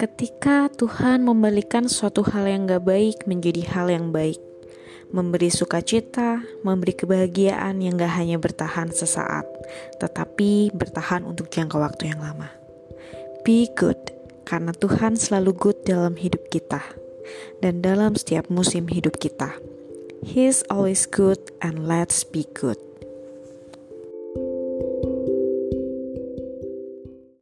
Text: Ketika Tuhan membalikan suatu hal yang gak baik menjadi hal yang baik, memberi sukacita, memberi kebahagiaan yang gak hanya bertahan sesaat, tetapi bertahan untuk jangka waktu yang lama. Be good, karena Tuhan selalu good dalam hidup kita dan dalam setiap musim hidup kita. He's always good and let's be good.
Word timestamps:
Ketika 0.00 0.72
Tuhan 0.72 1.28
membalikan 1.28 1.84
suatu 1.84 2.24
hal 2.24 2.48
yang 2.48 2.64
gak 2.64 2.88
baik 2.88 3.28
menjadi 3.28 3.68
hal 3.68 3.92
yang 3.92 4.16
baik, 4.16 4.40
memberi 5.12 5.52
sukacita, 5.52 6.40
memberi 6.64 6.96
kebahagiaan 6.96 7.84
yang 7.84 8.00
gak 8.00 8.16
hanya 8.16 8.40
bertahan 8.40 8.88
sesaat, 8.88 9.44
tetapi 10.00 10.72
bertahan 10.72 11.28
untuk 11.28 11.52
jangka 11.52 11.76
waktu 11.76 12.16
yang 12.16 12.24
lama. 12.24 12.48
Be 13.44 13.68
good, 13.76 14.00
karena 14.48 14.72
Tuhan 14.72 15.20
selalu 15.20 15.52
good 15.52 15.78
dalam 15.84 16.16
hidup 16.16 16.48
kita 16.48 16.80
dan 17.60 17.84
dalam 17.84 18.16
setiap 18.16 18.48
musim 18.48 18.88
hidup 18.88 19.20
kita. 19.20 19.52
He's 20.24 20.64
always 20.72 21.04
good 21.04 21.52
and 21.60 21.84
let's 21.84 22.24
be 22.24 22.48
good. 22.56 22.89